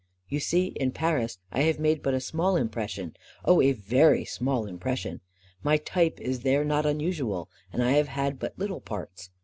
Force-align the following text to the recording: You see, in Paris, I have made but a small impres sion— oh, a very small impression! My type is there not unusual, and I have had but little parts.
You 0.29 0.39
see, 0.39 0.69
in 0.69 0.93
Paris, 0.93 1.37
I 1.51 1.59
have 1.61 1.77
made 1.77 2.01
but 2.01 2.15
a 2.15 2.19
small 2.19 2.55
impres 2.55 2.89
sion— 2.89 3.15
oh, 3.45 3.61
a 3.61 3.73
very 3.73 4.25
small 4.25 4.65
impression! 4.65 5.21
My 5.61 5.77
type 5.77 6.19
is 6.19 6.39
there 6.39 6.65
not 6.65 6.87
unusual, 6.87 7.51
and 7.71 7.83
I 7.83 7.91
have 7.91 8.07
had 8.07 8.39
but 8.39 8.57
little 8.57 8.81
parts. 8.81 9.29